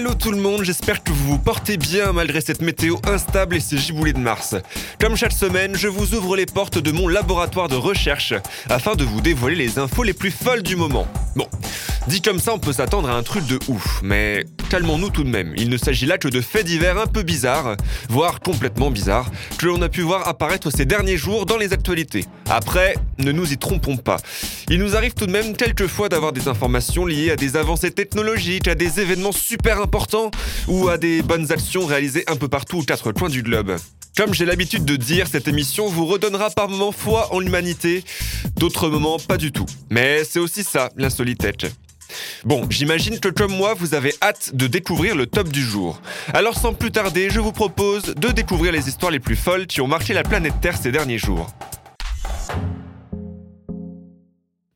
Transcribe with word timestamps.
Hello 0.00 0.14
tout 0.14 0.30
le 0.30 0.40
monde, 0.40 0.62
j'espère 0.62 1.04
que 1.04 1.12
vous 1.12 1.32
vous 1.32 1.38
portez 1.38 1.76
bien 1.76 2.14
malgré 2.14 2.40
cette 2.40 2.62
météo 2.62 2.96
instable 3.04 3.56
et 3.56 3.60
ces 3.60 3.76
giboulées 3.76 4.14
de 4.14 4.18
Mars. 4.18 4.54
Comme 4.98 5.14
chaque 5.14 5.32
semaine, 5.32 5.76
je 5.76 5.88
vous 5.88 6.14
ouvre 6.14 6.36
les 6.36 6.46
portes 6.46 6.78
de 6.78 6.90
mon 6.90 7.06
laboratoire 7.06 7.68
de 7.68 7.76
recherche 7.76 8.32
afin 8.70 8.94
de 8.94 9.04
vous 9.04 9.20
dévoiler 9.20 9.56
les 9.56 9.78
infos 9.78 10.02
les 10.02 10.14
plus 10.14 10.30
folles 10.30 10.62
du 10.62 10.74
moment. 10.74 11.06
Bon, 11.36 11.46
dit 12.06 12.22
comme 12.22 12.40
ça, 12.40 12.54
on 12.54 12.58
peut 12.58 12.72
s'attendre 12.72 13.10
à 13.10 13.12
un 13.12 13.22
truc 13.22 13.44
de 13.46 13.58
ouf, 13.68 14.00
mais 14.02 14.46
calmons-nous 14.70 15.10
tout 15.10 15.24
de 15.24 15.28
même. 15.28 15.52
Il 15.56 15.68
ne 15.68 15.76
s'agit 15.76 16.06
là 16.06 16.16
que 16.16 16.28
de 16.28 16.40
faits 16.40 16.64
divers 16.64 16.96
un 16.96 17.08
peu 17.08 17.22
bizarres, 17.22 17.76
voire 18.08 18.38
complètement 18.38 18.92
bizarres, 18.92 19.28
que 19.58 19.66
l'on 19.66 19.82
a 19.82 19.88
pu 19.88 20.00
voir 20.02 20.28
apparaître 20.28 20.70
ces 20.70 20.84
derniers 20.84 21.16
jours 21.16 21.44
dans 21.44 21.56
les 21.56 21.72
actualités. 21.72 22.24
Après, 22.48 22.94
ne 23.18 23.32
nous 23.32 23.52
y 23.52 23.58
trompons 23.58 23.96
pas. 23.96 24.18
Il 24.68 24.78
nous 24.78 24.94
arrive 24.94 25.14
tout 25.14 25.26
de 25.26 25.32
même 25.32 25.56
quelquefois 25.56 26.08
d'avoir 26.08 26.32
des 26.32 26.46
informations 26.46 27.04
liées 27.04 27.32
à 27.32 27.36
des 27.36 27.56
avancées 27.56 27.90
technologiques, 27.90 28.68
à 28.68 28.76
des 28.76 29.00
événements 29.00 29.32
super 29.32 29.80
importants 29.80 30.30
ou 30.68 30.88
à 30.88 30.98
des 30.98 31.22
bonnes 31.22 31.50
actions 31.50 31.84
réalisées 31.84 32.22
un 32.28 32.36
peu 32.36 32.46
partout 32.46 32.78
aux 32.78 32.84
quatre 32.84 33.10
coins 33.10 33.28
du 33.28 33.42
globe. 33.42 33.74
Comme 34.16 34.34
j'ai 34.34 34.44
l'habitude 34.44 34.84
de 34.84 34.94
dire, 34.94 35.26
cette 35.26 35.48
émission 35.48 35.88
vous 35.88 36.06
redonnera 36.06 36.50
par 36.50 36.68
moments 36.68 36.92
foi 36.92 37.34
en 37.34 37.40
l'humanité, 37.40 38.04
d'autres 38.56 38.88
moments 38.88 39.18
pas 39.18 39.36
du 39.36 39.50
tout. 39.50 39.66
Mais 39.90 40.22
c'est 40.22 40.38
aussi 40.38 40.62
ça, 40.62 40.90
l'insolitech. 40.96 41.66
Bon, 42.44 42.66
j'imagine 42.70 43.20
que 43.20 43.28
comme 43.28 43.54
moi, 43.54 43.74
vous 43.74 43.94
avez 43.94 44.14
hâte 44.22 44.54
de 44.54 44.66
découvrir 44.66 45.16
le 45.16 45.26
top 45.26 45.48
du 45.48 45.62
jour. 45.62 46.00
Alors 46.32 46.56
sans 46.58 46.74
plus 46.74 46.90
tarder, 46.90 47.30
je 47.30 47.40
vous 47.40 47.52
propose 47.52 48.14
de 48.14 48.28
découvrir 48.28 48.72
les 48.72 48.88
histoires 48.88 49.12
les 49.12 49.20
plus 49.20 49.36
folles 49.36 49.66
qui 49.66 49.80
ont 49.80 49.88
marqué 49.88 50.14
la 50.14 50.22
planète 50.22 50.54
Terre 50.60 50.76
ces 50.76 50.92
derniers 50.92 51.18
jours. 51.18 51.50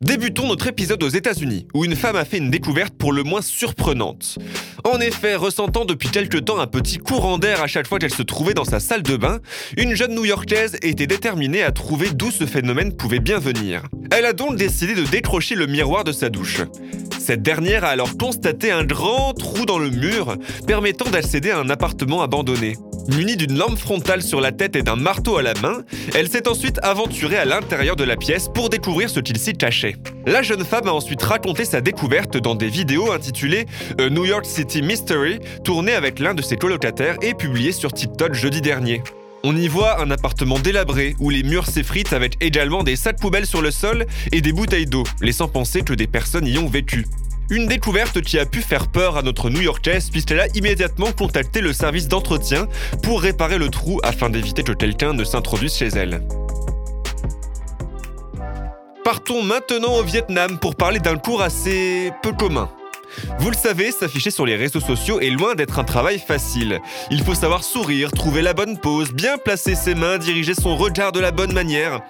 Débutons 0.04 0.48
notre 0.48 0.66
épisode 0.66 1.02
aux 1.02 1.08
États-Unis, 1.08 1.66
où 1.72 1.86
une 1.86 1.96
femme 1.96 2.16
a 2.16 2.26
fait 2.26 2.36
une 2.36 2.50
découverte 2.50 2.92
pour 2.92 3.10
le 3.10 3.22
moins 3.22 3.40
surprenante. 3.40 4.38
En 4.84 5.00
effet, 5.00 5.34
ressentant 5.34 5.86
depuis 5.86 6.10
quelque 6.10 6.36
temps 6.36 6.58
un 6.58 6.66
petit 6.66 6.98
courant 6.98 7.38
d'air 7.38 7.62
à 7.62 7.66
chaque 7.66 7.86
fois 7.86 7.98
qu'elle 7.98 8.12
se 8.12 8.22
trouvait 8.22 8.52
dans 8.52 8.66
sa 8.66 8.80
salle 8.80 9.02
de 9.02 9.16
bain, 9.16 9.40
une 9.78 9.94
jeune 9.94 10.14
New-Yorkaise 10.14 10.76
était 10.82 11.06
déterminée 11.06 11.62
à 11.62 11.72
trouver 11.72 12.10
d'où 12.10 12.30
ce 12.30 12.44
phénomène 12.44 12.94
pouvait 12.94 13.18
bien 13.18 13.38
venir. 13.38 13.84
Elle 14.10 14.26
a 14.26 14.34
donc 14.34 14.56
décidé 14.56 14.94
de 14.94 15.04
décrocher 15.04 15.54
le 15.54 15.66
miroir 15.66 16.04
de 16.04 16.12
sa 16.12 16.28
douche. 16.28 16.60
Cette 17.18 17.40
dernière 17.40 17.84
a 17.84 17.88
alors 17.88 18.18
constaté 18.18 18.72
un 18.72 18.84
grand 18.84 19.32
trou 19.32 19.64
dans 19.64 19.78
le 19.78 19.88
mur 19.88 20.36
permettant 20.66 21.08
d'accéder 21.08 21.50
à 21.50 21.60
un 21.60 21.70
appartement 21.70 22.20
abandonné. 22.20 22.76
Munie 23.08 23.36
d'une 23.36 23.58
lampe 23.58 23.78
frontale 23.78 24.22
sur 24.22 24.40
la 24.40 24.50
tête 24.50 24.76
et 24.76 24.82
d'un 24.82 24.96
marteau 24.96 25.36
à 25.36 25.42
la 25.42 25.54
main, 25.54 25.82
elle 26.14 26.28
s'est 26.28 26.48
ensuite 26.48 26.78
aventurée 26.82 27.36
à 27.36 27.44
l'intérieur 27.44 27.96
de 27.96 28.04
la 28.04 28.16
pièce 28.16 28.48
pour 28.54 28.70
découvrir 28.70 29.10
ce 29.10 29.20
qu'il 29.20 29.38
s'y 29.38 29.52
cachait. 29.52 29.96
La 30.26 30.42
jeune 30.42 30.64
femme 30.64 30.88
a 30.88 30.92
ensuite 30.92 31.22
raconté 31.22 31.64
sa 31.64 31.80
découverte 31.80 32.38
dans 32.38 32.54
des 32.54 32.68
vidéos 32.68 33.12
intitulées 33.12 33.66
A 33.98 34.08
New 34.08 34.24
York 34.24 34.46
City 34.46 34.80
Mystery, 34.80 35.38
tournées 35.64 35.94
avec 35.94 36.18
l'un 36.18 36.34
de 36.34 36.42
ses 36.42 36.56
colocataires 36.56 37.16
et 37.20 37.34
publiées 37.34 37.72
sur 37.72 37.92
TikTok 37.92 38.34
jeudi 38.34 38.62
dernier. 38.62 39.02
On 39.46 39.54
y 39.54 39.68
voit 39.68 40.00
un 40.00 40.10
appartement 40.10 40.58
délabré 40.58 41.16
où 41.20 41.28
les 41.28 41.42
murs 41.42 41.66
s'effritent 41.66 42.14
avec 42.14 42.36
également 42.40 42.82
des 42.82 42.96
sacs 42.96 43.20
poubelles 43.20 43.46
sur 43.46 43.60
le 43.60 43.70
sol 43.70 44.06
et 44.32 44.40
des 44.40 44.52
bouteilles 44.52 44.86
d'eau, 44.86 45.04
laissant 45.20 45.48
penser 45.48 45.82
que 45.82 45.92
des 45.92 46.06
personnes 46.06 46.46
y 46.46 46.56
ont 46.56 46.68
vécu. 46.68 47.04
Une 47.50 47.66
découverte 47.66 48.22
qui 48.22 48.38
a 48.38 48.46
pu 48.46 48.62
faire 48.62 48.88
peur 48.88 49.18
à 49.18 49.22
notre 49.22 49.50
New-Yorkaise 49.50 50.08
puisqu'elle 50.10 50.40
a 50.40 50.46
immédiatement 50.54 51.12
contacté 51.12 51.60
le 51.60 51.74
service 51.74 52.08
d'entretien 52.08 52.66
pour 53.02 53.20
réparer 53.20 53.58
le 53.58 53.68
trou 53.68 54.00
afin 54.02 54.30
d'éviter 54.30 54.62
que 54.62 54.72
quelqu'un 54.72 55.12
ne 55.12 55.24
s'introduise 55.24 55.76
chez 55.76 55.88
elle. 55.88 56.22
Partons 59.04 59.42
maintenant 59.42 59.96
au 59.96 60.02
Vietnam 60.02 60.58
pour 60.58 60.74
parler 60.74 61.00
d'un 61.00 61.16
cours 61.16 61.42
assez 61.42 62.10
peu 62.22 62.32
commun. 62.32 62.70
Vous 63.38 63.50
le 63.50 63.56
savez, 63.56 63.92
s'afficher 63.92 64.30
sur 64.30 64.46
les 64.46 64.56
réseaux 64.56 64.80
sociaux 64.80 65.20
est 65.20 65.30
loin 65.30 65.54
d'être 65.54 65.78
un 65.78 65.84
travail 65.84 66.18
facile. 66.18 66.80
Il 67.10 67.22
faut 67.22 67.34
savoir 67.34 67.62
sourire, 67.62 68.10
trouver 68.10 68.42
la 68.42 68.54
bonne 68.54 68.78
pose, 68.78 69.12
bien 69.12 69.36
placer 69.36 69.74
ses 69.74 69.94
mains, 69.94 70.18
diriger 70.18 70.54
son 70.54 70.76
regard 70.76 71.12
de 71.12 71.20
la 71.20 71.30
bonne 71.30 71.52
manière. 71.52 72.00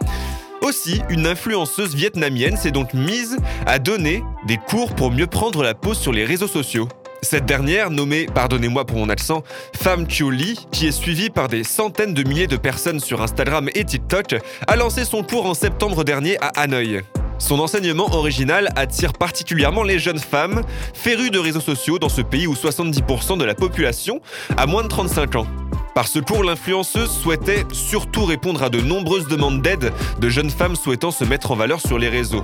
Aussi, 0.65 1.03
une 1.11 1.27
influenceuse 1.27 1.95
vietnamienne 1.95 2.57
s'est 2.57 2.71
donc 2.71 2.95
mise 2.95 3.37
à 3.67 3.79
donner 3.79 4.23
des 4.47 4.57
cours 4.57 4.95
pour 4.95 5.11
mieux 5.11 5.27
prendre 5.27 5.63
la 5.63 5.75
pose 5.75 5.99
sur 5.99 6.11
les 6.11 6.25
réseaux 6.25 6.49
sociaux. 6.49 6.89
Cette 7.21 7.45
dernière, 7.45 7.91
nommée, 7.91 8.25
pardonnez-moi 8.35 8.87
pour 8.87 8.97
mon 8.97 9.11
accent, 9.11 9.45
Femme 9.77 10.07
Lee, 10.31 10.59
qui 10.73 10.87
est 10.87 10.93
suivie 10.93 11.29
par 11.29 11.49
des 11.49 11.65
centaines 11.65 12.15
de 12.15 12.23
milliers 12.23 12.47
de 12.47 12.57
personnes 12.57 12.99
sur 12.99 13.21
Instagram 13.21 13.69
et 13.75 13.85
TikTok, 13.85 14.37
a 14.67 14.77
lancé 14.77 15.05
son 15.05 15.23
cours 15.23 15.45
en 15.45 15.53
septembre 15.53 16.03
dernier 16.03 16.39
à 16.41 16.49
Hanoï. 16.59 17.03
Son 17.39 17.61
enseignement 17.61 18.15
original 18.15 18.71
attire 18.75 19.13
particulièrement 19.13 19.83
les 19.83 19.99
jeunes 19.99 20.19
femmes, 20.19 20.63
férues 20.95 21.31
de 21.31 21.39
réseaux 21.39 21.61
sociaux 21.61 21.99
dans 21.99 22.09
ce 22.09 22.23
pays 22.23 22.47
où 22.47 22.55
70% 22.55 23.37
de 23.37 23.45
la 23.45 23.55
population 23.55 24.23
a 24.57 24.65
moins 24.65 24.83
de 24.83 24.89
35 24.89 25.37
ans. 25.37 25.47
Par 25.95 26.09
ce 26.09 26.19
cours, 26.19 26.43
l'influenceuse 26.43 27.11
souhaitait 27.11 27.65
surtout 27.73 28.25
répondre 28.25 28.65
à 28.65 28.69
de 28.69 28.81
nombreuses 28.81 29.29
demandes 29.29 29.63
d'aide 29.63 29.93
de 30.19 30.29
jeunes 30.29 30.51
femmes 30.51 30.75
souhaitant 30.75 31.13
se 31.13 31.23
mettre 31.23 31.53
en 31.53 31.55
valeur 31.55 31.81
sur 31.81 31.99
les 32.01 32.09
réseaux. 32.09 32.43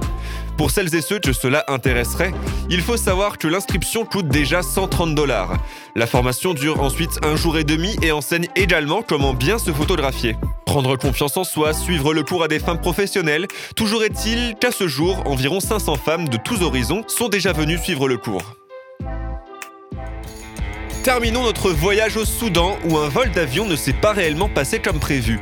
Pour 0.56 0.70
celles 0.70 0.94
et 0.94 1.00
ceux 1.00 1.18
que 1.18 1.32
cela 1.32 1.64
intéresserait, 1.66 2.32
il 2.68 2.80
faut 2.80 2.96
savoir 2.96 3.38
que 3.38 3.48
l'inscription 3.48 4.04
coûte 4.04 4.28
déjà 4.28 4.62
130 4.62 5.16
dollars. 5.16 5.56
La 5.96 6.06
formation 6.06 6.54
dure 6.54 6.80
ensuite 6.80 7.18
un 7.24 7.34
jour 7.34 7.58
et 7.58 7.64
demi 7.64 7.96
et 8.02 8.12
enseigne 8.12 8.46
également 8.54 9.02
comment 9.02 9.34
bien 9.34 9.58
se 9.58 9.72
photographier. 9.72 10.36
Prendre 10.64 10.96
confiance 10.96 11.36
en 11.36 11.42
soi, 11.42 11.72
suivre 11.72 12.14
le 12.14 12.22
cours 12.22 12.44
à 12.44 12.48
des 12.48 12.60
femmes 12.60 12.80
professionnelles, 12.80 13.48
toujours 13.74 14.04
est-il 14.04 14.54
qu'à 14.60 14.70
ce 14.70 14.86
jour, 14.86 15.26
environ 15.26 15.58
500 15.58 15.96
femmes 15.96 16.28
de 16.28 16.36
tous 16.36 16.62
horizons 16.62 17.02
sont 17.08 17.28
déjà 17.28 17.52
venues 17.52 17.78
suivre 17.78 18.06
le 18.06 18.16
cours. 18.16 18.59
Terminons 21.02 21.44
notre 21.44 21.70
voyage 21.70 22.18
au 22.18 22.26
Soudan 22.26 22.76
où 22.84 22.98
un 22.98 23.08
vol 23.08 23.30
d'avion 23.30 23.64
ne 23.64 23.74
s'est 23.74 23.94
pas 23.94 24.12
réellement 24.12 24.50
passé 24.50 24.80
comme 24.80 24.98
prévu. 24.98 25.40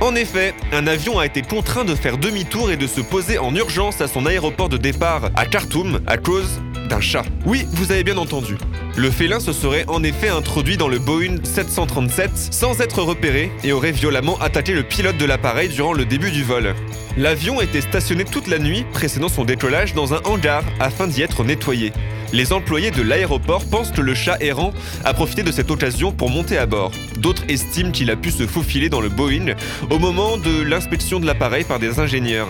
En 0.00 0.14
effet, 0.14 0.54
un 0.72 0.86
avion 0.86 1.18
a 1.18 1.26
été 1.26 1.42
contraint 1.42 1.84
de 1.84 1.94
faire 1.94 2.16
demi-tour 2.16 2.70
et 2.70 2.78
de 2.78 2.86
se 2.86 3.02
poser 3.02 3.38
en 3.38 3.54
urgence 3.54 4.00
à 4.00 4.08
son 4.08 4.24
aéroport 4.24 4.70
de 4.70 4.78
départ 4.78 5.30
à 5.36 5.44
Khartoum 5.44 6.00
à 6.06 6.16
cause 6.16 6.62
d'un 6.88 7.02
chat. 7.02 7.24
Oui, 7.44 7.66
vous 7.72 7.92
avez 7.92 8.02
bien 8.02 8.16
entendu. 8.16 8.56
Le 8.96 9.10
félin 9.10 9.40
se 9.40 9.52
serait 9.52 9.84
en 9.88 10.02
effet 10.02 10.30
introduit 10.30 10.78
dans 10.78 10.88
le 10.88 10.98
Boeing 10.98 11.36
737 11.42 12.30
sans 12.34 12.80
être 12.80 13.02
repéré 13.02 13.52
et 13.62 13.72
aurait 13.72 13.92
violemment 13.92 14.38
attaqué 14.38 14.72
le 14.72 14.84
pilote 14.84 15.18
de 15.18 15.26
l'appareil 15.26 15.68
durant 15.68 15.92
le 15.92 16.06
début 16.06 16.30
du 16.30 16.44
vol. 16.44 16.74
L'avion 17.18 17.60
était 17.60 17.82
stationné 17.82 18.24
toute 18.24 18.48
la 18.48 18.58
nuit 18.58 18.86
précédant 18.94 19.28
son 19.28 19.44
décollage 19.44 19.92
dans 19.92 20.14
un 20.14 20.20
hangar 20.24 20.62
afin 20.80 21.06
d'y 21.06 21.20
être 21.20 21.44
nettoyé. 21.44 21.92
Les 22.34 22.52
employés 22.52 22.90
de 22.90 23.00
l'aéroport 23.00 23.64
pensent 23.64 23.92
que 23.92 24.00
le 24.00 24.12
chat 24.12 24.38
errant 24.40 24.72
a 25.04 25.14
profité 25.14 25.44
de 25.44 25.52
cette 25.52 25.70
occasion 25.70 26.10
pour 26.10 26.30
monter 26.30 26.58
à 26.58 26.66
bord. 26.66 26.90
D'autres 27.18 27.44
estiment 27.46 27.92
qu'il 27.92 28.10
a 28.10 28.16
pu 28.16 28.32
se 28.32 28.44
faufiler 28.44 28.88
dans 28.88 29.00
le 29.00 29.08
Boeing 29.08 29.54
au 29.88 30.00
moment 30.00 30.36
de 30.36 30.62
l'inspection 30.62 31.20
de 31.20 31.26
l'appareil 31.26 31.62
par 31.62 31.78
des 31.78 32.00
ingénieurs. 32.00 32.48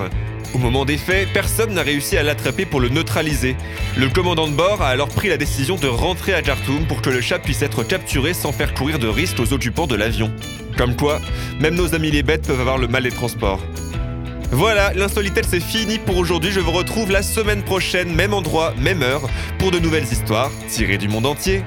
Au 0.55 0.59
moment 0.59 0.87
des 0.87 0.97
faits, 0.97 1.29
personne 1.35 1.75
n'a 1.75 1.83
réussi 1.83 2.17
à 2.17 2.23
l'attraper 2.23 2.65
pour 2.65 2.81
le 2.81 2.89
neutraliser. 2.89 3.57
Le 3.99 4.09
commandant 4.09 4.49
de 4.49 4.55
bord 4.55 4.81
a 4.81 4.89
alors 4.89 5.09
pris 5.09 5.29
la 5.29 5.37
décision 5.37 5.77
de 5.77 5.87
rentrer 5.87 6.33
à 6.33 6.41
Khartoum 6.41 6.87
pour 6.87 7.03
que 7.03 7.11
le 7.11 7.21
chat 7.21 7.39
puisse 7.39 7.61
être 7.61 7.85
capturé 7.85 8.33
sans 8.33 8.53
faire 8.53 8.73
courir 8.73 8.99
de 8.99 9.09
risques 9.09 9.39
aux 9.39 9.53
occupants 9.53 9.87
de 9.87 9.97
l'avion. 9.97 10.33
Comme 10.79 10.97
quoi, 10.97 11.21
même 11.61 11.75
nos 11.75 11.95
amis 11.95 12.11
les 12.11 12.23
bêtes 12.23 12.47
peuvent 12.47 12.61
avoir 12.61 12.79
le 12.79 12.89
mal 12.89 13.03
des 13.03 13.11
transports. 13.11 13.61
Voilà, 14.51 14.93
l'insolitel 14.95 15.45
c'est 15.49 15.61
fini 15.61 15.99
pour 15.99 16.17
aujourd'hui. 16.17 16.51
Je 16.51 16.61
vous 16.61 16.71
retrouve 16.71 17.11
la 17.11 17.23
semaine 17.23 17.63
prochaine, 17.63 18.15
même 18.15 18.35
endroit, 18.35 18.75
même 18.79 19.03
heure, 19.03 19.23
pour 19.59 19.71
de 19.71 19.79
nouvelles 19.79 20.05
histoires 20.05 20.51
tirées 20.69 20.99
du 20.99 21.09
monde 21.09 21.27
entier. 21.27 21.63